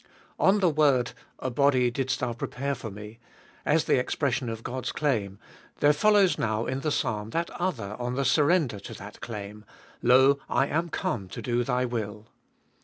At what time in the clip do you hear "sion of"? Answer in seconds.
4.33-4.63